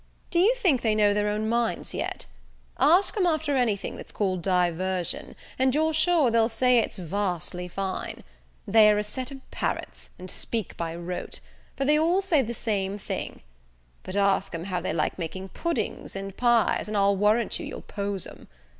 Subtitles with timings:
[0.31, 2.25] Do you think they know their own minds yet?
[2.79, 7.67] Ask 'em after any thing that's called diversion, and you're sure they'll say it's vastly
[7.67, 8.23] fine
[8.67, 11.39] they are a set of parrots, and speak by rote,
[11.77, 13.41] for they all say the same thing:
[14.01, 18.25] but ask 'em how they like making puddings and pies, and I'll warrant you'll pose
[18.25, 18.47] 'em.